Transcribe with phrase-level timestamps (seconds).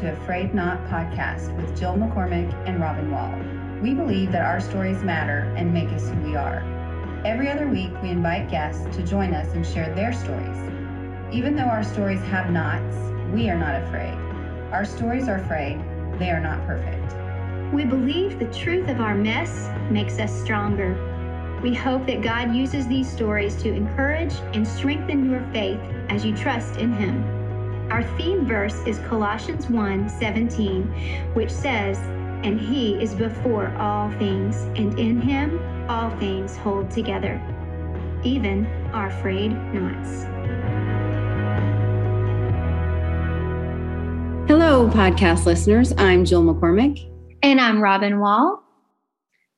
[0.00, 3.34] to A Frayed Knot podcast with Jill McCormick and Robin Wall.
[3.82, 6.62] We believe that our stories matter and make us who we are.
[7.26, 10.56] Every other week, we invite guests to join us and share their stories.
[11.30, 12.96] Even though our stories have knots,
[13.34, 14.14] we are not afraid.
[14.72, 15.78] Our stories are afraid,
[16.18, 17.14] they are not perfect.
[17.74, 20.94] We believe the truth of our mess makes us stronger.
[21.62, 26.34] We hope that God uses these stories to encourage and strengthen your faith as you
[26.34, 27.39] trust in Him.
[27.90, 30.84] Our theme verse is Colossians 1 17,
[31.34, 31.98] which says,
[32.44, 37.42] And He is before all things, and in Him all things hold together,
[38.22, 40.22] even our frayed knots.
[44.48, 45.92] Hello, podcast listeners.
[45.98, 47.10] I'm Jill McCormick.
[47.42, 48.62] And I'm Robin Wall.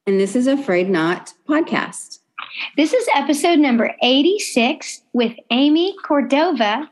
[0.06, 2.21] And this is A Frayed Knot podcast.
[2.76, 6.90] This is episode number 86 with Amy Cordova,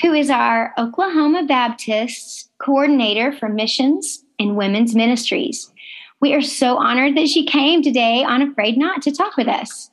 [0.00, 5.70] who is our Oklahoma Baptists coordinator for missions and women's ministries.
[6.20, 9.48] We are so honored that she came today on A Frayed Knot to talk with
[9.48, 9.90] us.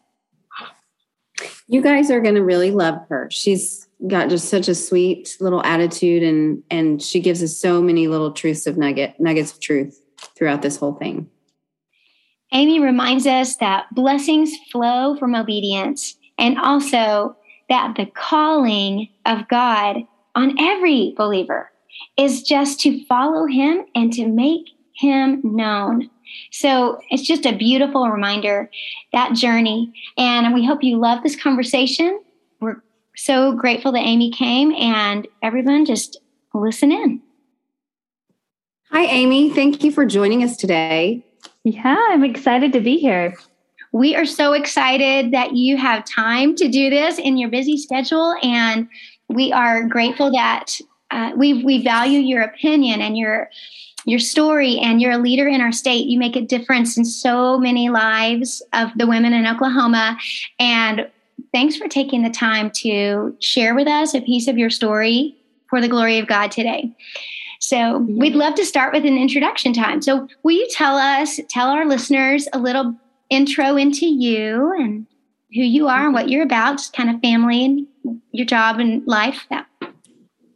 [1.67, 3.30] You guys are going to really love her.
[3.31, 8.08] She's got just such a sweet little attitude and and she gives us so many
[8.08, 10.02] little truths of nugget nuggets of truth
[10.38, 11.30] throughout this whole thing.
[12.52, 17.36] Amy reminds us that blessings flow from obedience and also
[17.69, 19.97] that the calling of God
[20.36, 21.72] on every believer
[22.17, 26.09] is just to follow him and to make him known.
[26.52, 28.69] So it's just a beautiful reminder
[29.13, 29.94] that journey.
[30.17, 32.19] And we hope you love this conversation.
[32.59, 32.81] We're
[33.16, 36.17] so grateful that Amy came and everyone just
[36.53, 37.22] listen in.
[38.91, 39.52] Hi, Amy.
[39.52, 41.25] Thank you for joining us today.
[41.64, 43.36] Yeah, I'm excited to be here.
[43.92, 48.36] We are so excited that you have time to do this in your busy schedule,
[48.44, 48.88] and
[49.28, 50.80] we are grateful that
[51.12, 53.50] uh, we we value your opinion and your
[54.06, 56.08] your story, and you're a leader in our state.
[56.08, 60.18] You make a difference in so many lives of the women in Oklahoma,
[60.59, 61.09] and
[61.52, 65.36] thanks for taking the time to share with us a piece of your story
[65.69, 66.96] for the glory of God today.
[67.59, 70.02] So we'd love to start with an introduction time.
[70.02, 72.96] So will you tell us, tell our listeners a little
[73.30, 75.06] intro into you and
[75.53, 79.06] who you are and what you're about, just kind of family and your job and
[79.06, 79.46] life?
[79.52, 79.66] Yeah.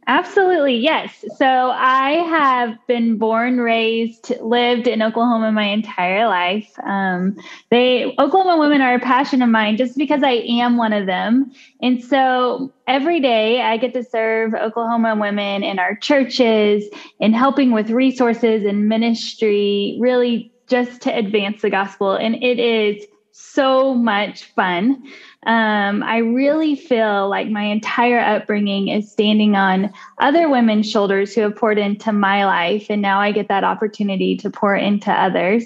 [0.06, 1.24] Absolutely, yes.
[1.38, 6.70] So I have been born, raised, lived in Oklahoma my entire life.
[6.84, 7.36] Um,
[7.70, 11.50] they Oklahoma women are a passion of mine, just because I am one of them.
[11.80, 16.84] And so every day I get to serve Oklahoma women in our churches
[17.20, 22.12] and helping with resources and ministry, really just to advance the gospel.
[22.14, 25.02] And it is so much fun.
[25.46, 31.42] Um, I really feel like my entire upbringing is standing on other women's shoulders who
[31.42, 32.86] have poured into my life.
[32.88, 35.64] And now I get that opportunity to pour into others.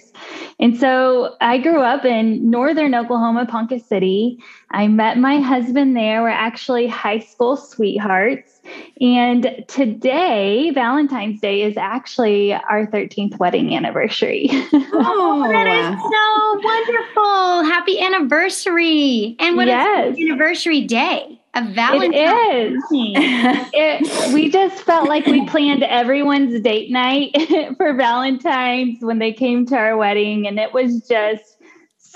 [0.59, 4.43] And so I grew up in northern Oklahoma, Ponca City.
[4.71, 6.23] I met my husband there.
[6.23, 8.61] We're actually high school sweethearts.
[9.01, 14.49] And today, Valentine's Day, is actually our 13th wedding anniversary.
[14.53, 17.65] oh, that is so wonderful.
[17.65, 19.37] Happy anniversary.
[19.39, 20.13] And what yes.
[20.13, 21.41] is anniversary day?
[21.55, 22.83] A Valentine's It is.
[22.93, 27.35] it, we just felt like we planned everyone's date night
[27.79, 30.47] for Valentine's when they came to our wedding.
[30.47, 31.58] And it was just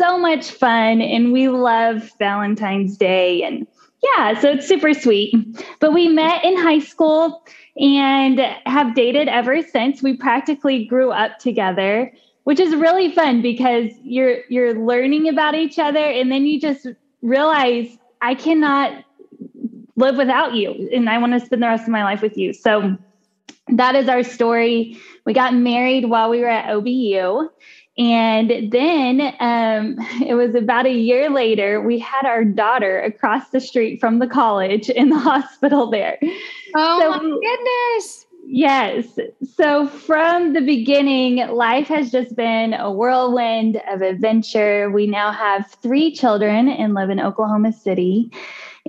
[0.02, 1.00] so much fun.
[1.00, 3.44] And we love Valentine's Day.
[3.44, 3.68] And
[4.02, 5.32] yeah, so it's super sweet.
[5.78, 7.44] But we met in high school
[7.76, 10.02] and have dated ever since.
[10.02, 15.78] We practically grew up together, which is really fun because you're you're learning about each
[15.78, 16.88] other and then you just
[17.22, 19.04] realize I cannot
[19.94, 22.52] live without you and I want to spend the rest of my life with you.
[22.52, 22.98] So
[23.69, 24.98] that is our story.
[25.24, 27.48] We got married while we were at OBU
[27.98, 29.96] and then um,
[30.26, 34.26] it was about a year later, we had our daughter across the street from the
[34.26, 36.19] college in the hospital there.
[36.75, 38.26] Oh so, my goodness.
[38.44, 39.19] Yes.
[39.56, 44.90] So from the beginning, life has just been a whirlwind of adventure.
[44.90, 48.32] We now have three children and live in Oklahoma City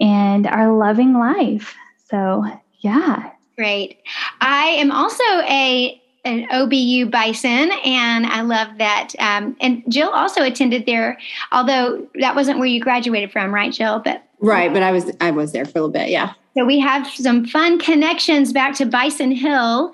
[0.01, 1.75] and are loving life.
[2.09, 2.43] So,
[2.79, 3.31] yeah.
[3.55, 3.99] Great.
[4.41, 9.09] I am also a an OBU Bison, and I love that.
[9.19, 11.17] Um, and Jill also attended there,
[11.51, 13.99] although that wasn't where you graduated from, right, Jill?
[13.99, 16.33] But right, but I was I was there for a little bit, yeah.
[16.55, 19.91] So we have some fun connections back to Bison Hill,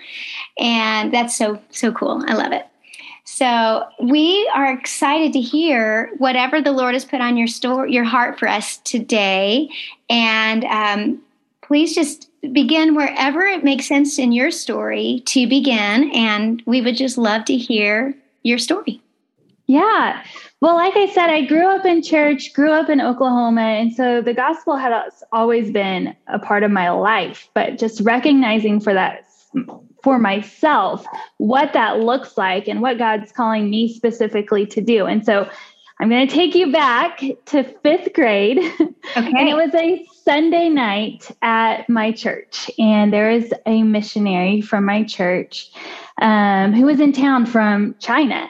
[0.60, 2.24] and that's so so cool.
[2.28, 2.66] I love it.
[3.26, 8.04] So we are excited to hear whatever the Lord has put on your store, your
[8.04, 9.70] heart for us today,
[10.10, 11.22] and um,
[11.62, 16.12] please just begin wherever it makes sense in your story to begin.
[16.14, 19.02] And we would just love to hear your story.
[19.68, 20.24] Yeah.
[20.62, 23.62] Well, like I said, I grew up in church, grew up in Oklahoma.
[23.62, 24.92] And so the gospel had
[25.32, 29.26] always been a part of my life, but just recognizing for that
[30.04, 31.06] for myself
[31.38, 35.06] what that looks like and what God's calling me specifically to do.
[35.06, 35.50] And so
[36.00, 38.60] I'm going to take you back to fifth grade.
[39.18, 39.34] Okay.
[39.36, 42.70] and it was a Sunday night at my church.
[42.78, 45.72] And there was a missionary from my church
[46.22, 48.50] um, who was in town from China.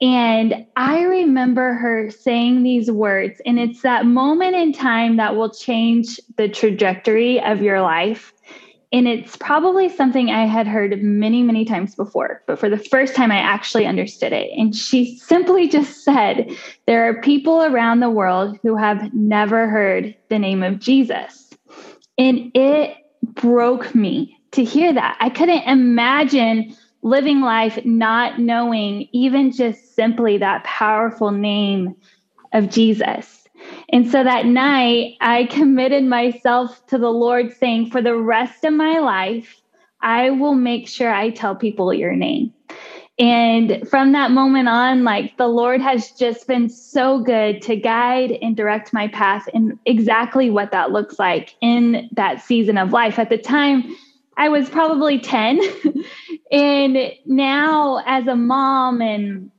[0.00, 5.50] And I remember her saying these words, and it's that moment in time that will
[5.50, 8.32] change the trajectory of your life.
[8.92, 13.14] And it's probably something I had heard many, many times before, but for the first
[13.14, 14.50] time, I actually understood it.
[14.56, 16.50] And she simply just said,
[16.86, 21.50] There are people around the world who have never heard the name of Jesus.
[22.18, 25.16] And it broke me to hear that.
[25.20, 31.94] I couldn't imagine living life not knowing even just simply that powerful name
[32.52, 33.39] of Jesus.
[33.90, 38.72] And so that night, I committed myself to the Lord, saying, For the rest of
[38.72, 39.60] my life,
[40.00, 42.52] I will make sure I tell people your name.
[43.18, 48.38] And from that moment on, like the Lord has just been so good to guide
[48.40, 53.18] and direct my path and exactly what that looks like in that season of life.
[53.18, 53.94] At the time,
[54.38, 55.60] I was probably 10.
[56.50, 59.50] and now, as a mom and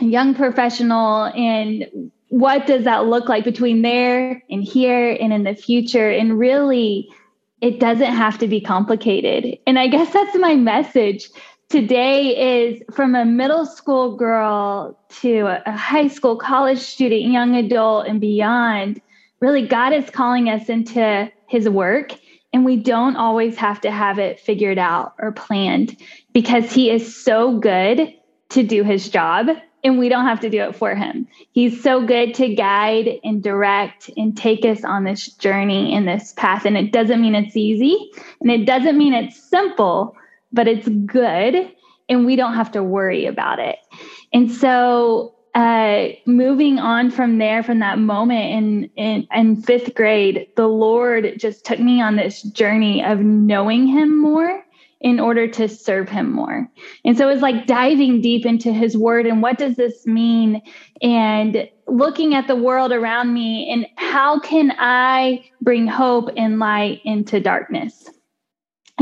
[0.00, 5.44] a young professional and what does that look like between there and here and in
[5.44, 6.08] the future?
[6.10, 7.06] And really,
[7.60, 9.58] it doesn't have to be complicated.
[9.66, 11.28] And I guess that's my message
[11.68, 18.06] today is from a middle school girl to a high school, college student, young adult,
[18.06, 19.02] and beyond.
[19.40, 22.14] Really, God is calling us into his work,
[22.54, 25.98] and we don't always have to have it figured out or planned
[26.32, 28.10] because he is so good
[28.48, 29.48] to do his job
[29.84, 31.26] and we don't have to do it for him.
[31.52, 36.32] He's so good to guide and direct and take us on this journey in this
[36.34, 36.64] path.
[36.64, 40.16] And it doesn't mean it's easy and it doesn't mean it's simple,
[40.52, 41.72] but it's good
[42.08, 43.78] and we don't have to worry about it.
[44.32, 50.46] And so, uh, moving on from there, from that moment in, in in fifth grade,
[50.56, 54.64] the Lord just took me on this journey of knowing Him more
[55.02, 56.68] in order to serve him more.
[57.04, 60.62] And so it was like diving deep into his word and what does this mean?
[61.02, 67.00] And looking at the world around me and how can I bring hope and light
[67.04, 68.08] into darkness?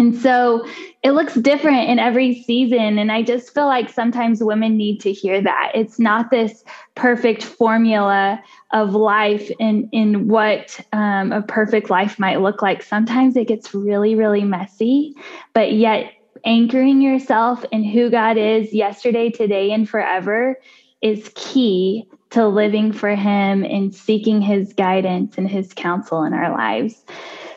[0.00, 0.67] And so
[1.02, 2.99] it looks different in every season.
[2.99, 5.73] And I just feel like sometimes women need to hear that.
[5.75, 6.64] It's not this
[6.94, 8.43] perfect formula
[8.73, 12.82] of life in, in what um, a perfect life might look like.
[12.82, 15.14] Sometimes it gets really, really messy,
[15.52, 16.11] but yet
[16.46, 20.56] anchoring yourself in who God is yesterday, today, and forever
[21.03, 26.50] is key to living for Him and seeking His guidance and His counsel in our
[26.53, 27.05] lives.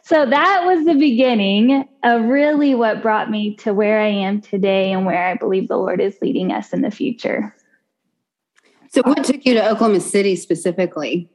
[0.05, 4.91] So that was the beginning of really what brought me to where I am today
[4.91, 7.55] and where I believe the Lord is leading us in the future.
[8.89, 11.29] So, what took you to Oklahoma City specifically?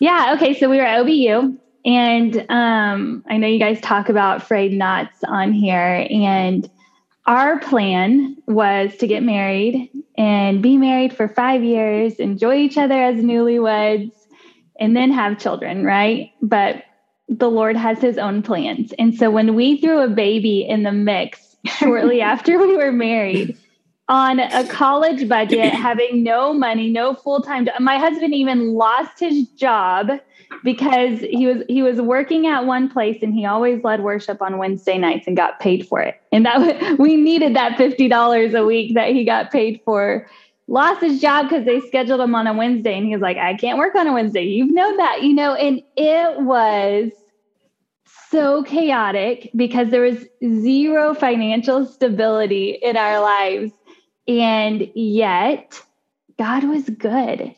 [0.00, 0.58] Yeah, okay.
[0.58, 5.22] So, we were at OBU, and um, I know you guys talk about frayed knots
[5.26, 6.06] on here.
[6.10, 6.68] And
[7.26, 13.00] our plan was to get married and be married for five years, enjoy each other
[13.00, 14.12] as newlyweds,
[14.78, 16.32] and then have children, right?
[16.42, 16.82] But
[17.38, 18.92] the Lord has his own plans.
[18.98, 23.56] And so when we threw a baby in the mix shortly after we were married
[24.08, 30.10] on a college budget, having no money, no full-time my husband even lost his job
[30.64, 34.58] because he was he was working at one place and he always led worship on
[34.58, 36.20] Wednesday nights and got paid for it.
[36.30, 40.28] And that we needed that $50 a week that he got paid for
[40.68, 42.96] lost his job because they scheduled him on a Wednesday.
[42.96, 44.44] And he was like, I can't work on a Wednesday.
[44.44, 47.10] You've known that, you know, and it was
[48.32, 53.72] so chaotic because there was zero financial stability in our lives.
[54.26, 55.80] And yet,
[56.38, 57.54] God was good.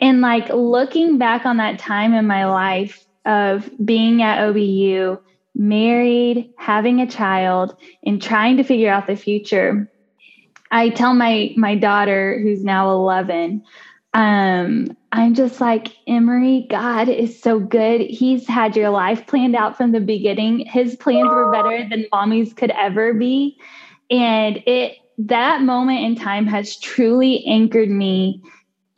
[0.00, 5.20] And like looking back on that time in my life of being at OBU,
[5.54, 9.90] married, having a child, and trying to figure out the future,
[10.70, 13.62] I tell my my daughter who's now 11,
[14.14, 18.00] um, I'm just like, Emery, God is so good.
[18.00, 20.60] He's had your life planned out from the beginning.
[20.66, 23.58] His plans were better than mommy's could ever be.
[24.10, 28.42] And it that moment in time has truly anchored me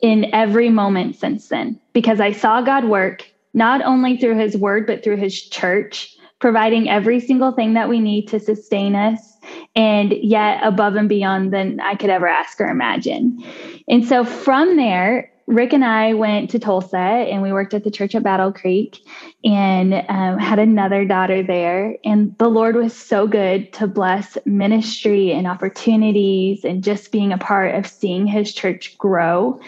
[0.01, 4.85] in every moment since then because I saw God work not only through his word,
[4.85, 9.36] but through his church providing every single thing that we need to sustain us,
[9.77, 13.41] and yet above and beyond than I could ever ask or imagine.
[13.87, 17.91] And so from there, Rick and I went to Tulsa and we worked at the
[17.91, 18.97] church at Battle Creek
[19.45, 21.95] and um, had another daughter there.
[22.03, 27.37] And the Lord was so good to bless ministry and opportunities and just being a
[27.37, 29.61] part of seeing his church grow.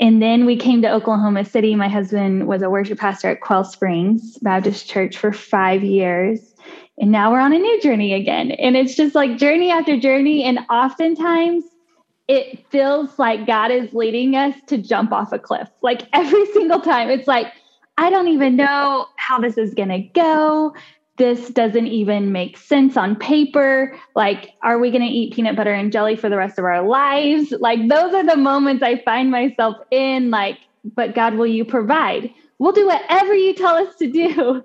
[0.00, 1.74] And then we came to Oklahoma City.
[1.74, 6.47] My husband was a worship pastor at Quail Springs Baptist Church for five years.
[7.00, 8.50] And now we're on a new journey again.
[8.52, 10.42] And it's just like journey after journey.
[10.44, 11.64] And oftentimes,
[12.28, 15.68] it feels like God is leading us to jump off a cliff.
[15.82, 17.52] Like every single time, it's like,
[17.96, 20.74] I don't even know how this is going to go.
[21.16, 23.98] This doesn't even make sense on paper.
[24.14, 26.86] Like, are we going to eat peanut butter and jelly for the rest of our
[26.86, 27.52] lives?
[27.58, 30.58] Like, those are the moments I find myself in, like,
[30.94, 32.32] but God, will you provide?
[32.60, 34.62] We'll do whatever you tell us to do,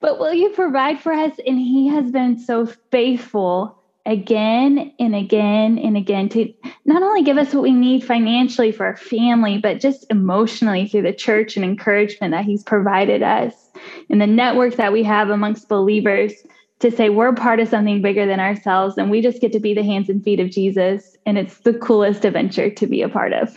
[0.00, 1.32] but will you provide for us?
[1.46, 3.76] And He has been so faithful
[4.06, 6.52] again and again and again to
[6.86, 11.02] not only give us what we need financially for our family, but just emotionally through
[11.02, 13.70] the church and encouragement that He's provided us
[14.08, 16.32] and the network that we have amongst believers
[16.80, 19.74] to say we're part of something bigger than ourselves and we just get to be
[19.74, 21.16] the hands and feet of Jesus.
[21.26, 23.54] And it's the coolest adventure to be a part of.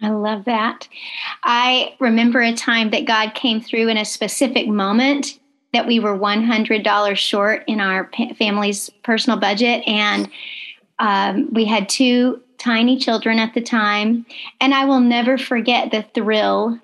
[0.00, 0.88] I love that.
[1.44, 5.38] I remember a time that God came through in a specific moment
[5.72, 9.82] that we were $100 short in our family's personal budget.
[9.86, 10.30] And
[10.98, 14.24] um, we had two tiny children at the time.
[14.60, 16.78] And I will never forget the thrill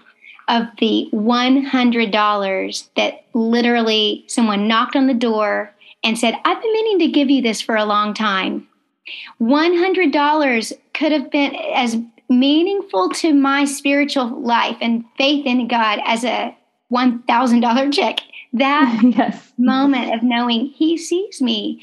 [0.49, 6.99] of the $100 that literally someone knocked on the door and said, I've been meaning
[7.01, 8.67] to give you this for a long time.
[9.41, 11.97] $100 could have been as
[12.29, 16.57] meaningful to my spiritual life and faith in God as a
[16.93, 18.21] $1,000 check
[18.53, 19.53] that yes.
[19.59, 21.83] moment of knowing he sees me.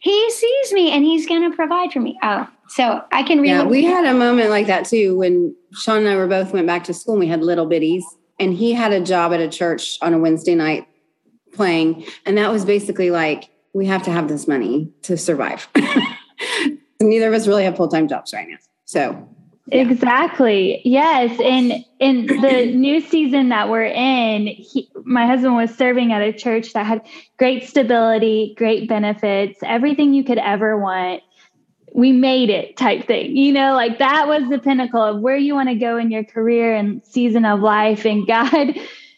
[0.00, 2.18] He sees me and he's going to provide for me.
[2.22, 5.98] Oh so i can really yeah we had a moment like that too when sean
[5.98, 8.02] and i were both went back to school and we had little bitties.
[8.40, 10.88] And he had a job at a church on a wednesday night
[11.52, 12.04] playing.
[12.26, 15.68] And that was basically like we have to have this money to survive.
[17.00, 18.56] Neither of us really have full-time jobs right now.
[18.84, 19.28] So.
[19.70, 20.82] Exactly.
[20.84, 21.38] Yes.
[21.40, 26.32] And in the new season that we're in, he, my husband was serving at a
[26.32, 27.02] church that had
[27.38, 31.22] great stability, great benefits, everything you could ever want.
[31.94, 33.36] We made it type thing.
[33.36, 36.24] You know, like that was the pinnacle of where you want to go in your
[36.24, 38.04] career and season of life.
[38.04, 38.74] And God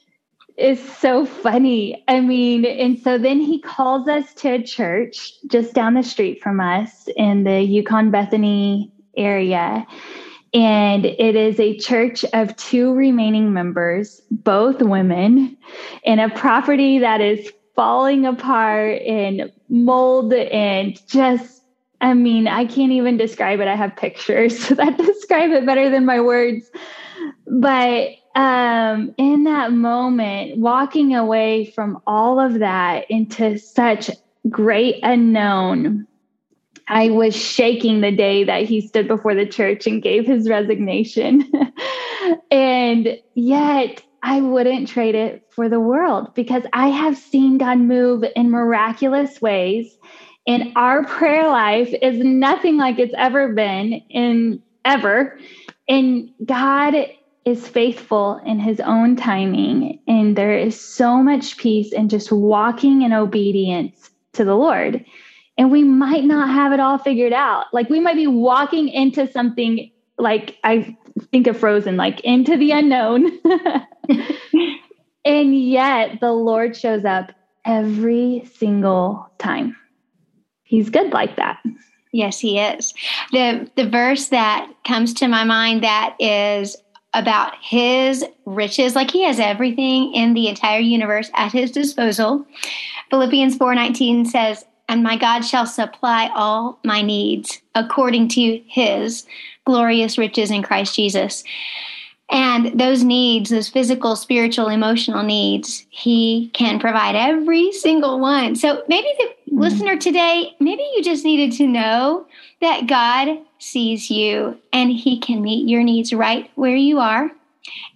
[0.59, 2.05] is so funny.
[2.07, 6.43] I mean, and so then he calls us to a church just down the street
[6.43, 9.87] from us in the Yukon Bethany area
[10.55, 15.57] and it is a church of two remaining members, both women,
[16.05, 21.63] in a property that is falling apart and mold and just
[22.01, 23.69] I mean, I can't even describe it.
[23.69, 26.71] I have pictures that describe it better than my words.
[27.47, 34.11] But um, in that moment, walking away from all of that into such
[34.51, 36.07] great unknown
[36.89, 41.51] I was shaking the day that he stood before the church and gave his resignation.
[42.51, 48.25] and yet, I wouldn't trade it for the world because I have seen God move
[48.35, 49.99] in miraculous ways.
[50.47, 55.39] And our prayer life is nothing like it's ever been in ever.
[55.89, 56.95] And God
[57.45, 60.01] is faithful in his own timing.
[60.07, 65.05] And there is so much peace in just walking in obedience to the Lord
[65.57, 67.67] and we might not have it all figured out.
[67.73, 70.97] Like we might be walking into something like I
[71.31, 73.31] think of Frozen, like into the unknown.
[75.25, 77.33] and yet the Lord shows up
[77.65, 79.77] every single time.
[80.65, 81.63] He's good like that.
[82.13, 82.95] Yes, he is.
[83.33, 86.77] The the verse that comes to my mind that is
[87.13, 92.45] about his riches like he has everything in the entire universe at his disposal.
[93.11, 99.27] Philippians 4:19 says, and my God shall supply all my needs according to his
[99.65, 101.43] glorious riches in Christ Jesus.
[102.31, 108.57] And those needs, those physical, spiritual, emotional needs, he can provide every single one.
[108.57, 109.59] So maybe the mm-hmm.
[109.59, 112.27] listener today, maybe you just needed to know
[112.61, 117.31] that God sees you and he can meet your needs right where you are.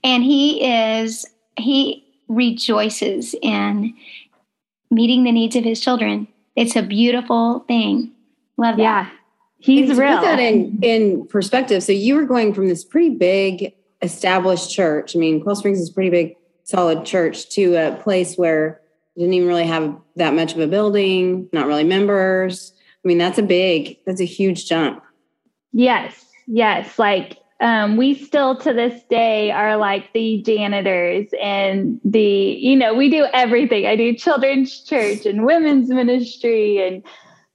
[0.04, 1.26] And he is,
[1.56, 3.94] he rejoices in
[4.90, 6.28] meeting the needs of his children.
[6.58, 8.12] It's a beautiful thing.
[8.56, 8.82] Love that.
[8.82, 9.10] Yeah.
[9.60, 10.18] He's real.
[10.18, 11.84] Put that in, in perspective.
[11.84, 15.14] So you were going from this pretty big established church.
[15.14, 18.80] I mean, Quail Springs is a pretty big, solid church to a place where
[19.16, 22.72] didn't even really have that much of a building, not really members.
[23.04, 25.02] I mean, that's a big, that's a huge jump.
[25.72, 26.98] Yes, yes.
[26.98, 32.94] Like um, we still to this day are like the janitors and the, you know,
[32.94, 33.86] we do everything.
[33.86, 37.02] I do children's church and women's ministry and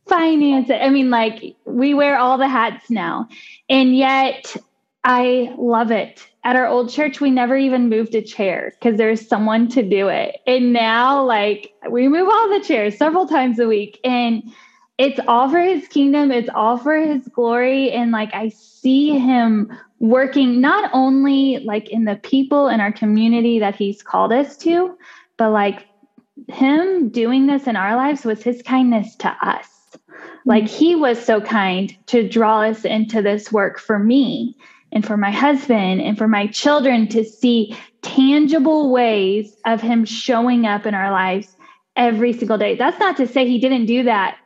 [0.07, 0.69] finance.
[0.69, 3.29] I mean, like we wear all the hats now.
[3.69, 4.55] And yet
[5.05, 6.27] I love it.
[6.45, 10.09] At our old church, we never even moved a chair because there's someone to do
[10.09, 10.41] it.
[10.45, 13.97] And now, like, we move all the chairs several times a week.
[14.03, 14.43] And
[14.97, 17.91] it's all for his kingdom, it's all for his glory.
[17.91, 23.59] And like, I see him working not only like in the people in our community
[23.59, 24.95] that he's called us to,
[25.37, 25.87] but like
[26.47, 29.67] him doing this in our lives was his kindness to us.
[30.45, 34.55] Like he was so kind to draw us into this work for me
[34.91, 40.67] and for my husband and for my children to see tangible ways of him showing
[40.67, 41.55] up in our lives
[41.95, 42.75] every single day.
[42.75, 44.37] That's not to say he didn't do that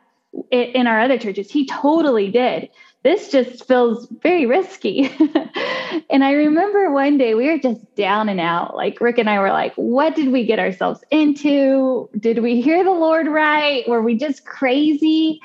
[0.50, 1.50] in our other churches.
[1.50, 2.68] He totally did.
[3.04, 5.10] This just feels very risky.
[6.10, 8.76] and I remember one day we were just down and out.
[8.76, 12.10] Like Rick and I were like, what did we get ourselves into?
[12.18, 13.88] Did we hear the Lord right?
[13.88, 15.40] Were we just crazy?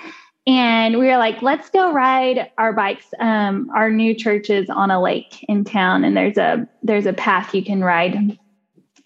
[0.46, 3.06] And we were like, let's go ride our bikes.
[3.20, 7.14] Um, our new church is on a lake in town, and there's a there's a
[7.14, 8.38] path you can ride.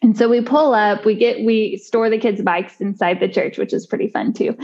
[0.02, 3.58] And so we pull up, we get we store the kids' bikes inside the church,
[3.58, 4.56] which is pretty fun too.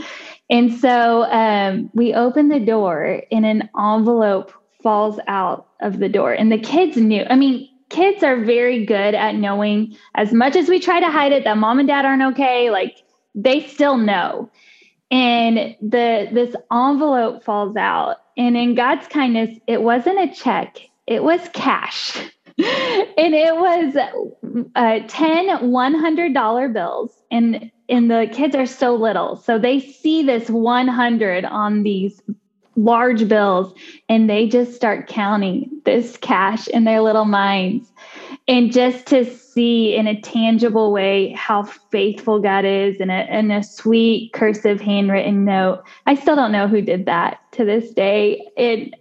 [0.48, 6.32] And so um, we open the door, and an envelope falls out of the door,
[6.32, 7.24] and the kids knew.
[7.28, 11.32] I mean, kids are very good at knowing as much as we try to hide
[11.32, 12.70] it that mom and dad aren't okay.
[12.70, 12.96] Like
[13.34, 14.50] they still know
[15.10, 21.22] and the this envelope falls out and in god's kindness it wasn't a check it
[21.22, 22.16] was cash
[22.58, 23.96] and it was
[24.74, 30.48] uh, 10 $100 bills and and the kids are so little so they see this
[30.48, 32.22] 100 on these
[32.76, 33.74] large bills
[34.08, 37.92] and they just start counting this cash in their little minds
[38.48, 43.50] and just to see in a tangible way how faithful God is in a, in
[43.50, 45.84] a sweet cursive handwritten note.
[46.06, 48.46] I still don't know who did that to this day.
[48.56, 48.94] It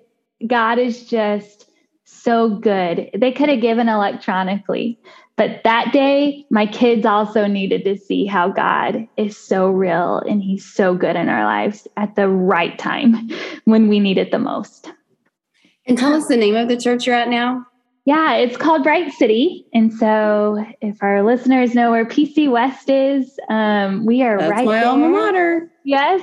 [0.47, 1.69] God is just
[2.23, 3.09] so good.
[3.15, 4.99] They could have given electronically,
[5.35, 10.41] but that day my kids also needed to see how God is so real and
[10.41, 13.29] he's so good in our lives at the right time
[13.65, 14.91] when we need it the most.
[15.85, 17.65] And tell us the name of the church you're at now.
[18.05, 19.65] Yeah, it's called Bright City.
[19.73, 24.65] And so if our listeners know where PC West is, um, we are That's right
[24.65, 24.85] my there.
[24.87, 25.71] alma mater.
[25.85, 26.21] Yes.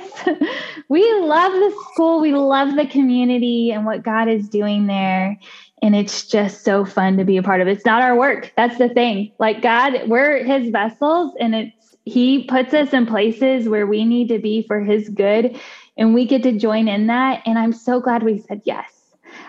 [0.89, 2.21] we love the school.
[2.21, 5.39] We love the community and what God is doing there.
[5.81, 7.67] And it's just so fun to be a part of.
[7.67, 8.53] It's not our work.
[8.55, 9.31] That's the thing.
[9.39, 14.29] Like God, we're his vessels and it's he puts us in places where we need
[14.29, 15.59] to be for his good
[15.97, 19.01] and we get to join in that and I'm so glad we said yes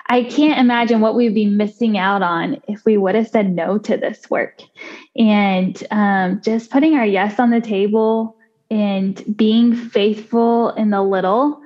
[0.06, 3.78] I can't imagine what we'd be missing out on if we would have said no
[3.78, 4.60] to this work.
[5.16, 8.36] And um, just putting our yes on the table
[8.70, 11.61] and being faithful in the little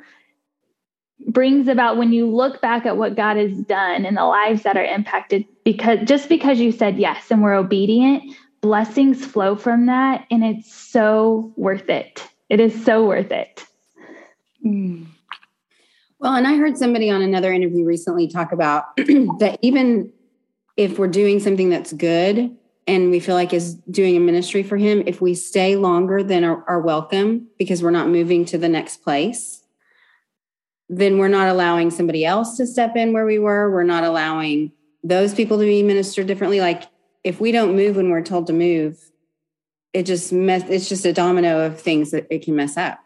[1.26, 4.76] brings about when you look back at what God has done and the lives that
[4.76, 10.26] are impacted because just because you said yes and we're obedient, blessings flow from that
[10.30, 12.26] and it's so worth it.
[12.48, 13.64] It is so worth it.
[14.64, 15.06] Mm.
[16.18, 20.12] Well, and I heard somebody on another interview recently talk about that even
[20.76, 24.76] if we're doing something that's good and we feel like is doing a ministry for
[24.76, 29.02] him, if we stay longer than our welcome because we're not moving to the next
[29.02, 29.55] place,
[30.88, 33.70] then we're not allowing somebody else to step in where we were.
[33.70, 34.72] We're not allowing
[35.02, 36.60] those people to be ministered differently.
[36.60, 36.84] Like
[37.24, 38.98] if we don't move when we're told to move,
[39.92, 42.98] it just mess it's just a domino of things that it can mess up.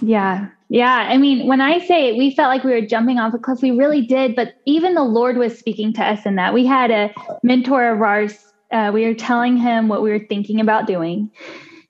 [0.00, 0.48] Yeah.
[0.68, 1.06] Yeah.
[1.08, 3.70] I mean, when I say we felt like we were jumping off a cliff, we
[3.70, 4.34] really did.
[4.34, 6.54] But even the Lord was speaking to us in that.
[6.54, 10.60] We had a mentor of ours, uh, we were telling him what we were thinking
[10.60, 11.30] about doing.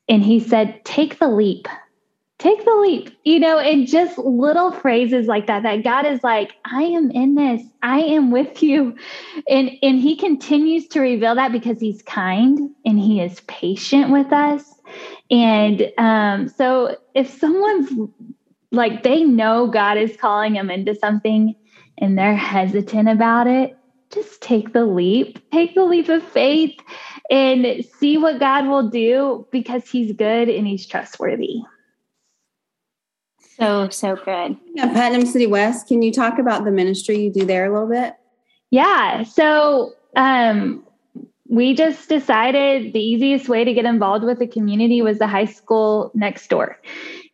[0.09, 1.68] And he said, Take the leap.
[2.43, 6.55] Take the leap, you know, and just little phrases like that, that God is like,
[6.65, 8.97] I am in this, I am with you.
[9.49, 14.33] And, and he continues to reveal that because he's kind and he is patient with
[14.33, 14.75] us
[15.31, 17.91] and um, so if someone's
[18.71, 21.55] like they know God is calling them into something
[21.99, 23.77] and they're hesitant about it,
[24.13, 26.79] just take the leap, take the leap of faith
[27.31, 31.63] and see what God will do because he's good and he's trustworthy.
[33.59, 34.57] So, so good.
[34.75, 37.88] Yeah, Putnam City West, can you talk about the ministry you do there a little
[37.88, 38.15] bit?
[38.71, 39.23] Yeah.
[39.25, 40.85] So, um,
[41.53, 45.45] we just decided the easiest way to get involved with the community was the high
[45.45, 46.79] school next door.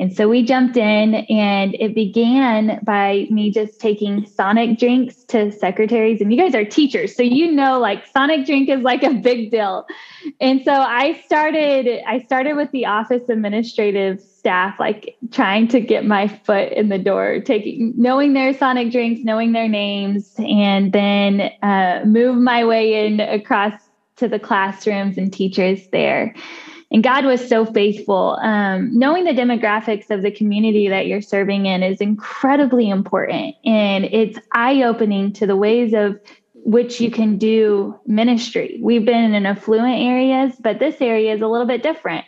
[0.01, 5.53] And so we jumped in, and it began by me just taking Sonic drinks to
[5.53, 6.21] secretaries.
[6.21, 9.53] And you guys are teachers, so you know, like Sonic drink is like a big
[9.53, 9.87] deal.
[10.41, 12.03] And so I started.
[12.05, 16.99] I started with the office administrative staff, like trying to get my foot in the
[16.99, 23.07] door, taking knowing their Sonic drinks, knowing their names, and then uh, move my way
[23.07, 23.88] in across
[24.19, 26.35] to the classrooms and teachers there.
[26.91, 28.39] And God was so faithful.
[28.43, 33.57] Um, knowing the demographics of the community that you're serving in is incredibly important.
[33.65, 36.19] And it's eye opening to the ways of
[36.55, 38.79] which you can do ministry.
[38.83, 42.25] We've been in affluent areas, but this area is a little bit different.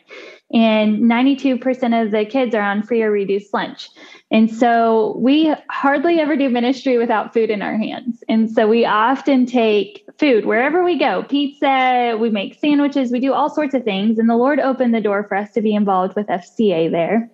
[0.52, 3.88] And 92% of the kids are on free or reduced lunch.
[4.30, 8.22] And so we hardly ever do ministry without food in our hands.
[8.28, 13.32] And so we often take food wherever we go pizza, we make sandwiches, we do
[13.32, 14.18] all sorts of things.
[14.18, 17.28] And the Lord opened the door for us to be involved with FCA there.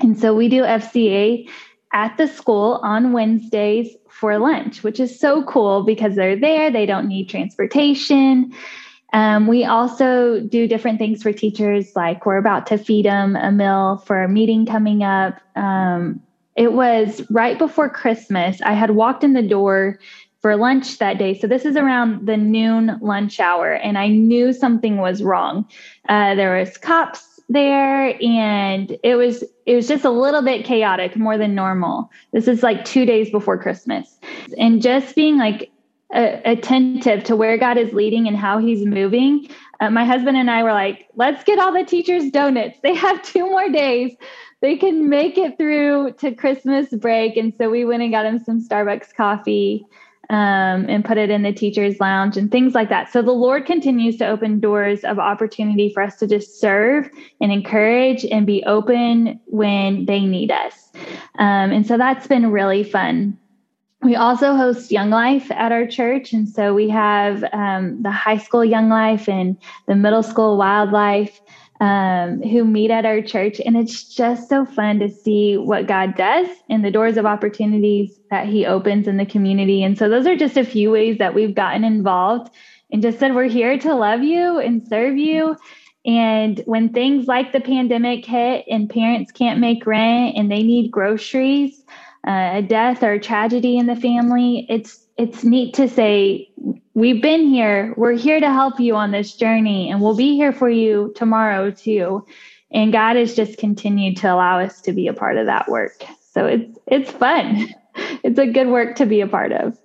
[0.00, 1.48] And so we do FCA
[1.92, 6.86] at the school on Wednesdays for lunch, which is so cool because they're there, they
[6.86, 8.52] don't need transportation.
[9.12, 13.50] Um, we also do different things for teachers, like we're about to feed them a
[13.50, 15.40] meal for a meeting coming up.
[15.56, 16.20] Um,
[16.56, 18.60] it was right before Christmas.
[18.62, 19.98] I had walked in the door
[20.44, 21.32] for lunch that day.
[21.32, 25.66] So this is around the noon lunch hour, and I knew something was wrong.
[26.06, 31.16] Uh, there was cops there, and it was it was just a little bit chaotic,
[31.16, 32.10] more than normal.
[32.34, 34.18] This is like two days before Christmas,
[34.58, 35.70] and just being like
[36.12, 39.48] attentive to where God is leading and how He's moving.
[39.80, 42.78] Uh, my husband and I were like, let's get all the teachers donuts.
[42.82, 44.14] They have two more days.
[44.60, 47.38] They can make it through to Christmas break.
[47.38, 49.86] And so we went and got him some Starbucks coffee
[50.34, 53.12] um, and put it in the teacher's lounge and things like that.
[53.12, 57.08] So the Lord continues to open doors of opportunity for us to just serve
[57.40, 60.90] and encourage and be open when they need us.
[61.38, 63.38] Um, and so that's been really fun.
[64.02, 66.32] We also host Young Life at our church.
[66.32, 71.30] And so we have um, the high school Young Life and the middle school WyldLife
[71.84, 73.60] um, who meet at our church.
[73.60, 78.18] And it's just so fun to see what God does and the doors of opportunities
[78.30, 79.82] that He opens in the community.
[79.82, 82.50] And so, those are just a few ways that we've gotten involved
[82.90, 85.56] and just said, We're here to love you and serve you.
[86.06, 90.90] And when things like the pandemic hit and parents can't make rent and they need
[90.90, 91.82] groceries,
[92.26, 96.48] uh, a death or a tragedy in the family, it's it's neat to say
[96.94, 97.92] we've been here.
[97.96, 101.70] We're here to help you on this journey, and we'll be here for you tomorrow
[101.70, 102.24] too.
[102.70, 106.02] And God has just continued to allow us to be a part of that work.
[106.32, 107.68] So it's it's fun.
[108.24, 109.78] It's a good work to be a part of.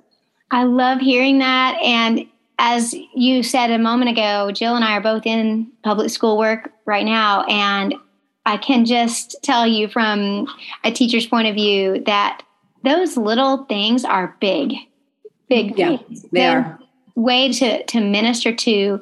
[0.49, 1.77] I love hearing that.
[1.83, 2.25] And
[2.57, 6.71] as you said a moment ago, Jill and I are both in public school work
[6.87, 7.43] right now.
[7.43, 7.93] And
[8.47, 10.47] I can just tell you from
[10.83, 12.41] a teacher's point of view that
[12.83, 14.73] those little things are big
[15.49, 15.97] big yeah,
[16.31, 16.79] they are.
[17.19, 19.01] Way to to minister to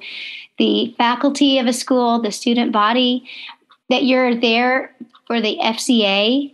[0.57, 3.29] the faculty of a school, the student body,
[3.89, 4.95] that you're there
[5.27, 6.51] for the FCA,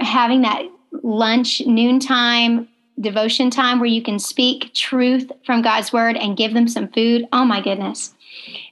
[0.00, 0.62] having that
[1.02, 2.68] lunch noontime
[3.00, 7.26] devotion time where you can speak truth from God's word and give them some food.
[7.32, 8.14] Oh my goodness,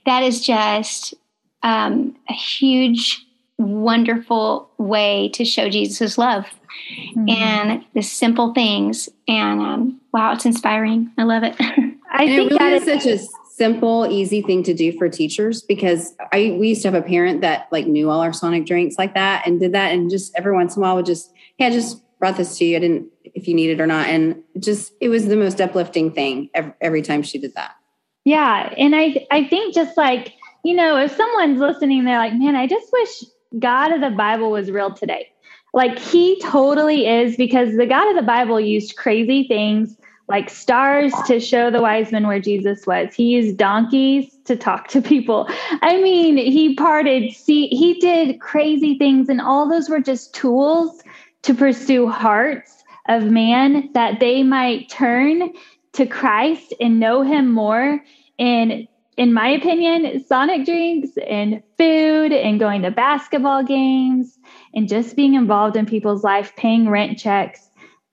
[0.04, 1.14] that is just
[1.62, 3.24] um, a huge,
[3.56, 6.46] wonderful way to show Jesus' love
[6.90, 7.28] mm-hmm.
[7.28, 9.08] and the simple things.
[9.28, 11.10] And um, wow, it's inspiring.
[11.16, 11.56] I love it.
[12.16, 13.18] I and think it really is such a
[13.56, 17.42] simple, easy thing to do for teachers because I we used to have a parent
[17.42, 20.52] that like knew all our Sonic drinks like that and did that, and just every
[20.52, 22.76] once in a while would just, yeah, just brought this to you.
[22.76, 26.10] I didn't if you need it or not, and just it was the most uplifting
[26.10, 27.76] thing every, every time she did that.
[28.24, 30.32] Yeah, and I I think just like
[30.64, 33.24] you know, if someone's listening, they're like, man, I just wish
[33.58, 35.28] God of the Bible was real today.
[35.72, 39.96] Like he totally is because the God of the Bible used crazy things
[40.28, 43.14] like stars to show the wise men where Jesus was.
[43.14, 45.48] He used donkeys to talk to people.
[45.82, 51.02] I mean, he parted Sea, he did crazy things and all those were just tools
[51.42, 55.52] to pursue hearts of man that they might turn
[55.92, 58.00] to Christ and know him more
[58.38, 64.38] and in my opinion, Sonic drinks and food and going to basketball games
[64.74, 67.70] and just being involved in people's life, paying rent checks,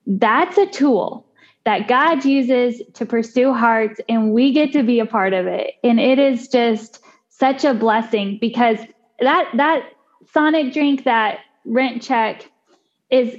[0.08, 1.28] that's a tool
[1.66, 5.76] that God uses to pursue hearts, and we get to be a part of it.
[5.84, 7.00] And it is just
[7.30, 8.80] such a blessing because
[9.20, 9.84] that that
[10.34, 12.50] Sonic drink, that rent check
[13.10, 13.38] is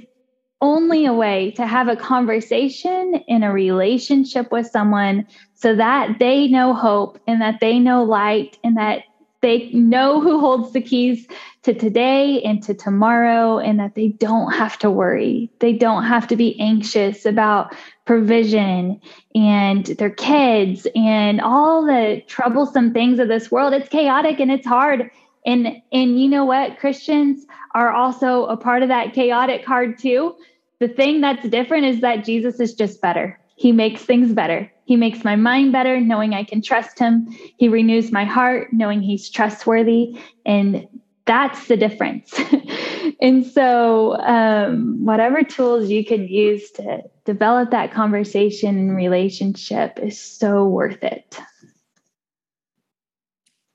[0.61, 6.47] only a way to have a conversation in a relationship with someone so that they
[6.47, 9.03] know hope and that they know light and that
[9.41, 11.27] they know who holds the keys
[11.63, 15.51] to today and to tomorrow and that they don't have to worry.
[15.59, 17.75] They don't have to be anxious about
[18.05, 19.01] provision
[19.33, 23.73] and their kids and all the troublesome things of this world.
[23.73, 25.09] It's chaotic and it's hard.
[25.45, 26.79] And and you know what?
[26.79, 30.35] Christians are also a part of that chaotic hard too.
[30.79, 33.39] The thing that's different is that Jesus is just better.
[33.55, 34.71] He makes things better.
[34.85, 37.27] He makes my mind better, knowing I can trust him.
[37.57, 40.19] He renews my heart, knowing he's trustworthy.
[40.45, 40.87] And
[41.25, 42.33] that's the difference.
[43.21, 50.19] and so, um, whatever tools you can use to develop that conversation and relationship is
[50.19, 51.39] so worth it.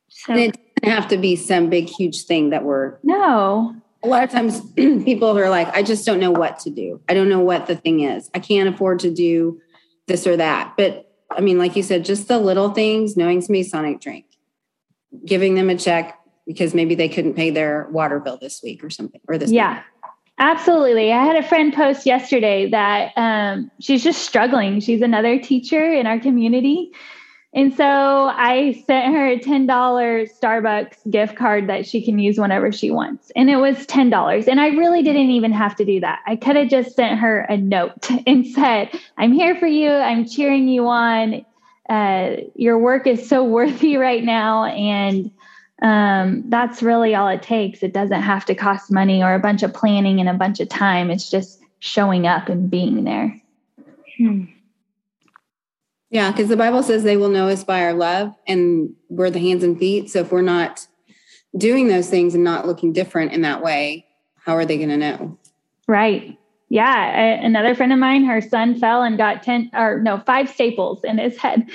[0.08, 2.98] So, and it doesn't have to be some big, huge thing that we're.
[3.02, 3.74] No.
[4.02, 7.00] A lot of times people are like, I just don't know what to do.
[7.08, 8.30] I don't know what the thing is.
[8.34, 9.60] I can't afford to do
[10.06, 10.74] this or that.
[10.76, 14.26] But I mean, like you said, just the little things, knowing somebody's Sonic drink,
[15.24, 16.19] giving them a check
[16.52, 19.50] because maybe they couldn't pay their water bill this week or something, or this.
[19.50, 19.82] Yeah.
[20.38, 21.12] Absolutely.
[21.12, 24.80] I had a friend post yesterday that um, she's just struggling.
[24.80, 26.92] She's another teacher in our community
[27.52, 32.70] and so I sent her a $10 Starbucks gift card that she can use whenever
[32.70, 33.32] she wants.
[33.34, 34.46] And it was $10.
[34.46, 36.20] And I really didn't even have to do that.
[36.26, 39.90] I could have just sent her a note and said, I'm here for you.
[39.90, 41.44] I'm cheering you on.
[41.88, 44.66] Uh, your work is so worthy right now.
[44.66, 45.32] And
[45.82, 47.82] um, that's really all it takes.
[47.82, 50.68] It doesn't have to cost money or a bunch of planning and a bunch of
[50.68, 51.10] time.
[51.10, 53.40] It's just showing up and being there.
[54.18, 54.44] Hmm.
[56.10, 59.38] Yeah, because the Bible says they will know us by our love and we're the
[59.38, 60.10] hands and feet.
[60.10, 60.86] So if we're not
[61.56, 64.06] doing those things and not looking different in that way,
[64.44, 65.38] how are they going to know?
[65.86, 66.36] Right.
[66.68, 67.44] Yeah.
[67.44, 71.18] another friend of mine, her son fell and got 10 or no, five staples in
[71.18, 71.68] his head.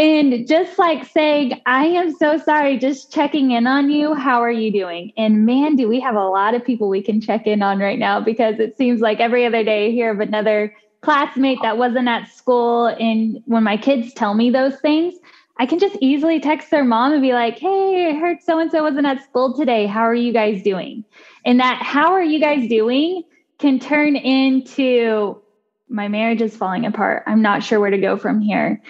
[0.00, 4.14] And just like saying, I am so sorry, just checking in on you.
[4.14, 5.12] How are you doing?
[5.18, 7.98] And man, do we have a lot of people we can check in on right
[7.98, 12.08] now because it seems like every other day I hear of another classmate that wasn't
[12.08, 12.86] at school.
[12.86, 15.14] And when my kids tell me those things
[15.58, 18.70] i can just easily text their mom and be like hey i heard so and
[18.70, 19.84] so wasn't at school today.
[19.86, 21.04] How are you guys doing?
[21.44, 23.24] And that how are you guys doing
[23.58, 25.42] can turn into
[25.90, 27.24] my marriage is falling apart.
[27.26, 28.80] I'm not sure where to go from here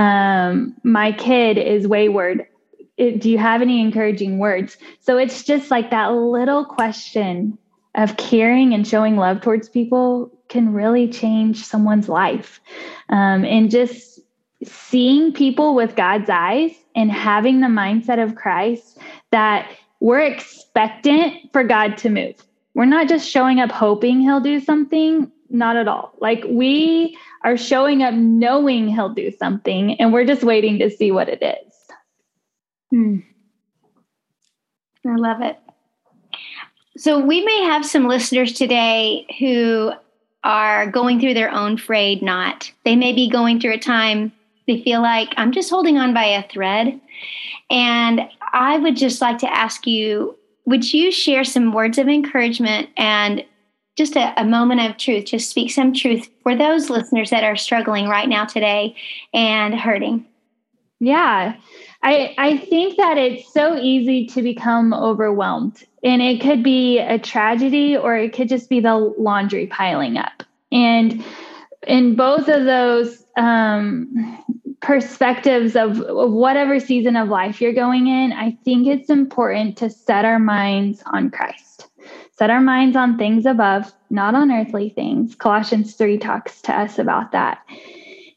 [0.00, 2.46] um, my kid is wayward
[2.96, 7.58] it, do you have any encouraging words so it's just like that little question
[7.94, 12.60] of caring and showing love towards people can really change someone's life.
[13.08, 14.20] Um, and just
[14.64, 18.98] seeing people with God's eyes and having the mindset of Christ
[19.30, 22.34] that we're expectant for God to move.
[22.74, 26.12] We're not just showing up hoping he'll do something, not at all.
[26.20, 31.10] Like we are showing up knowing he'll do something and we're just waiting to see
[31.10, 31.74] what it is.
[32.90, 33.18] Hmm.
[35.06, 35.58] I love it.
[36.96, 39.92] So, we may have some listeners today who
[40.44, 42.70] are going through their own frayed knot.
[42.84, 44.32] They may be going through a time
[44.70, 47.00] they feel like I'm just holding on by a thread.
[47.70, 48.20] And
[48.52, 50.36] I would just like to ask you
[50.66, 53.44] would you share some words of encouragement and
[53.96, 57.56] just a, a, moment of truth, just speak some truth for those listeners that are
[57.56, 58.94] struggling right now today
[59.34, 60.24] and hurting?
[61.00, 61.56] Yeah.
[62.02, 67.18] I, I think that it's so easy to become overwhelmed and it could be a
[67.18, 70.42] tragedy or it could just be the laundry piling up.
[70.72, 71.24] And
[71.86, 74.42] in both of those um,
[74.80, 79.90] perspectives of, of whatever season of life you're going in, I think it's important to
[79.90, 81.69] set our minds on Christ.
[82.40, 85.34] Set our minds on things above, not on earthly things.
[85.34, 87.58] Colossians 3 talks to us about that.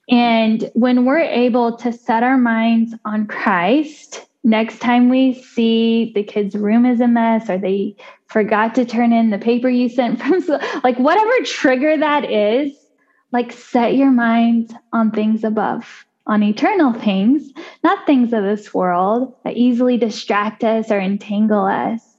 [0.09, 6.23] And when we're able to set our minds on Christ, next time we see the
[6.23, 7.95] kids' room is a mess or they
[8.27, 10.43] forgot to turn in the paper you sent from
[10.83, 12.73] like whatever trigger that is,
[13.31, 17.53] like set your mind on things above, on eternal things,
[17.85, 22.12] not things of this world that easily distract us or entangle us.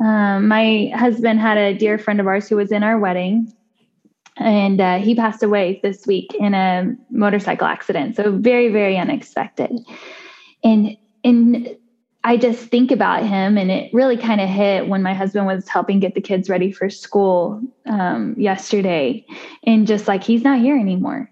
[0.00, 3.52] Um, my husband had a dear friend of ours who was in our wedding,
[4.36, 8.16] and uh, he passed away this week in a motorcycle accident.
[8.16, 9.72] So very, very unexpected.
[10.62, 11.76] And and
[12.24, 15.68] I just think about him, and it really kind of hit when my husband was
[15.68, 19.24] helping get the kids ready for school um, yesterday,
[19.64, 21.30] and just like he's not here anymore.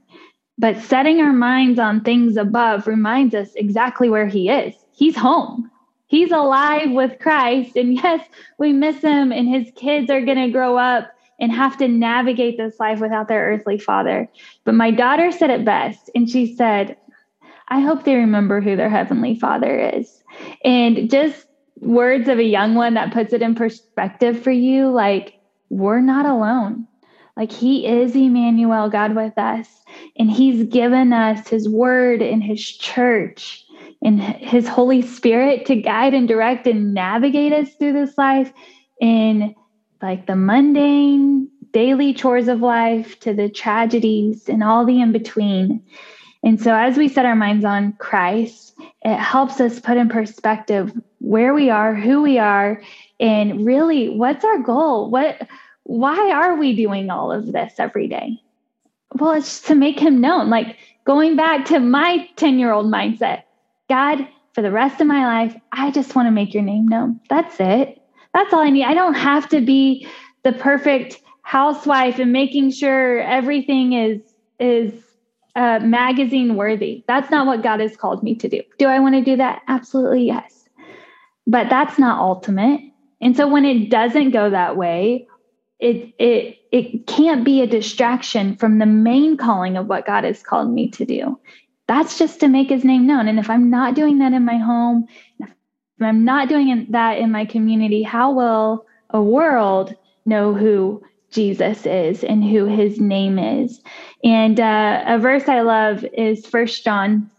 [0.57, 4.75] But setting our minds on things above reminds us exactly where he is.
[4.93, 5.69] He's home.
[6.07, 7.77] He's alive with Christ.
[7.77, 8.27] And yes,
[8.59, 12.57] we miss him, and his kids are going to grow up and have to navigate
[12.57, 14.29] this life without their earthly father.
[14.65, 16.97] But my daughter said it best, and she said,
[17.69, 20.23] I hope they remember who their heavenly father is.
[20.65, 21.47] And just
[21.81, 25.41] words of a young one that puts it in perspective for you like,
[25.71, 26.87] we're not alone.
[27.37, 29.69] Like he is Emmanuel, God with us.
[30.17, 33.65] And he's given us his word and his church
[34.05, 38.53] and his Holy Spirit to guide and direct and navigate us through this life
[39.01, 39.55] in
[40.03, 45.83] like the mundane daily chores of life to the tragedies and all the in between.
[46.45, 50.93] And so, as we set our minds on Christ, it helps us put in perspective
[51.21, 52.83] where we are, who we are,
[53.19, 55.11] and really what's our goal?
[55.11, 55.41] What,
[55.85, 58.39] why are we doing all of this every day?
[59.15, 60.51] Well, it's to make Him known.
[60.51, 63.44] Like going back to my 10 year old mindset
[63.89, 67.21] God, for the rest of my life, I just want to make your name known.
[67.29, 68.01] That's it.
[68.33, 68.85] That's all I need.
[68.85, 70.09] I don't have to be
[70.43, 74.21] the perfect housewife and making sure everything is
[74.59, 74.93] is
[75.57, 77.05] uh, magazine worthy.
[77.07, 78.63] That's not what God has called me to do.
[78.79, 79.63] Do I want to do that?
[79.69, 80.69] Absolutely yes.
[81.47, 82.81] But that's not ultimate.
[83.21, 85.29] And so when it doesn't go that way,
[85.79, 90.43] it it it can't be a distraction from the main calling of what God has
[90.43, 91.39] called me to do.
[91.87, 93.29] That's just to make his name known.
[93.29, 95.07] And if I'm not doing that in my home,
[95.41, 95.51] if
[96.01, 99.95] I'm not doing that in my community, how will a world
[100.27, 103.81] know who Jesus is and who his name is?
[104.23, 107.31] And uh, a verse I love is First John.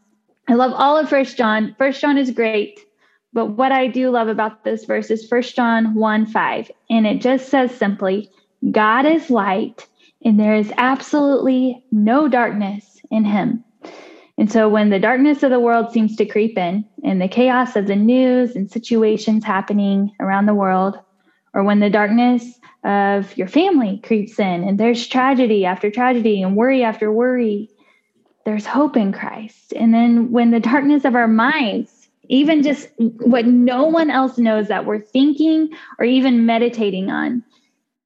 [0.48, 1.76] I love all of First John.
[1.78, 2.80] First John is great.
[3.34, 6.72] But what I do love about this verse is First John 1 5.
[6.90, 8.32] And it just says simply,
[8.72, 9.86] God is light,
[10.24, 13.65] and there is absolutely no darkness in him.
[14.38, 17.76] And so when the darkness of the world seems to creep in and the chaos
[17.76, 21.00] of the news and situations happening around the world,
[21.54, 26.56] or when the darkness of your family creeps in and there's tragedy after tragedy and
[26.56, 27.70] worry after worry,
[28.46, 29.74] there's hope in Christ.
[29.74, 34.68] And then when the darkness of our minds, even just what no one else knows
[34.68, 37.44] that we're thinking or even meditating on,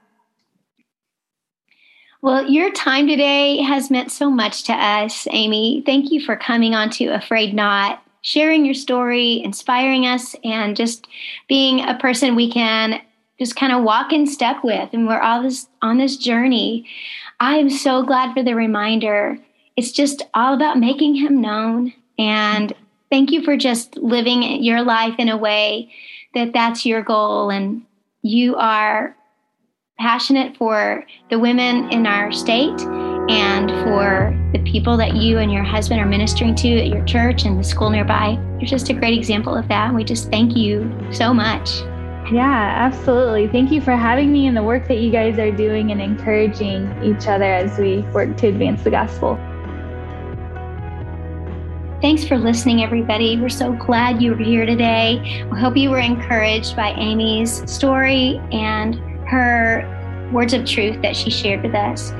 [2.21, 5.85] Well, your time today has meant so much to us, Amy.
[5.87, 10.77] Thank you for coming on to A Frayed Knot sharing your story, inspiring us, and
[10.77, 11.07] just
[11.49, 13.01] being a person we can
[13.39, 14.89] just kind of walk in step with.
[14.93, 16.89] And we're all this on this journey.
[17.41, 19.39] I am so glad for the reminder.
[19.77, 21.93] It's just all about making him known.
[22.19, 22.73] And
[23.11, 25.91] thank you for just living your life in a way
[26.35, 27.83] that that's your goal and
[28.23, 29.17] you are
[29.99, 32.81] passionate for the women in our state
[33.29, 34.42] and for
[34.73, 37.91] people that you and your husband are ministering to at your church and the school
[37.91, 38.39] nearby.
[38.59, 39.95] You're just a great example of that.
[39.95, 41.83] We just thank you so much.
[42.33, 43.49] Yeah, absolutely.
[43.49, 46.91] Thank you for having me and the work that you guys are doing and encouraging
[47.05, 49.37] each other as we work to advance the gospel.
[52.01, 53.39] Thanks for listening, everybody.
[53.39, 55.45] We're so glad you were here today.
[55.53, 58.95] We hope you were encouraged by Amy's story and
[59.29, 62.13] her words of truth that she shared with us.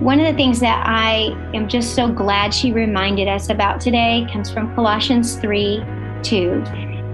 [0.00, 4.28] One of the things that I am just so glad she reminded us about today
[4.32, 5.82] comes from Colossians 3
[6.22, 6.62] 2.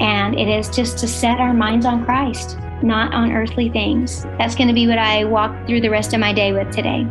[0.00, 2.58] And it is just to set our minds on Christ.
[2.82, 4.24] not on earthly things.
[4.36, 7.06] That's going to be what I walk through the rest of my day with today.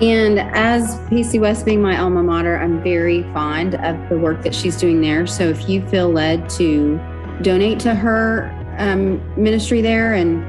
[0.00, 4.54] And as PC West being my alma mater, I'm very fond of the work that
[4.54, 5.26] she's doing there.
[5.26, 7.00] So if you feel led to
[7.42, 10.44] donate to her um, ministry there and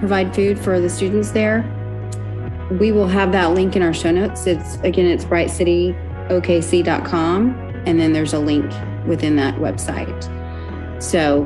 [0.00, 1.64] provide food for the students there,
[2.78, 4.46] we will have that link in our show notes.
[4.46, 8.72] It's again, it's brightcityokc.com, and then there's a link
[9.06, 11.02] within that website.
[11.02, 11.44] So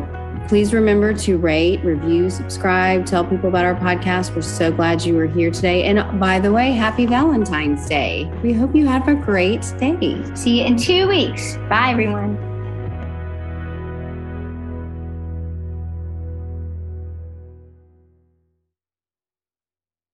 [0.49, 4.35] Please remember to rate, review, subscribe, tell people about our podcast.
[4.35, 5.85] We're so glad you were here today.
[5.85, 8.31] And by the way, happy Valentine's Day.
[8.45, 10.23] We hope you have a great day.
[10.35, 11.57] See you in two weeks.
[11.69, 12.46] Bye, everyone.